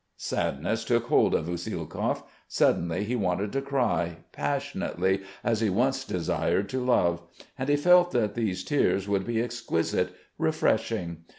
[0.17, 2.23] Sadness took hold of Usielkov.
[2.47, 7.21] Suddenly he wanted to cry, passionately, as he once desired to love....
[7.55, 11.25] And he felt that these tears would be exquisite, refreshing.